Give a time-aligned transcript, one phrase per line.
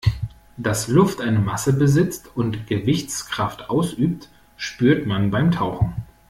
[0.57, 5.93] Dass Luft eine Masse besitzt und Gewichtskraft ausübt, spürt man beim Tauchen.